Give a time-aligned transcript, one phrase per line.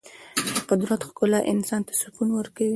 [0.55, 2.69] د قدرت ښکلا انسان ته سکون ورکوي.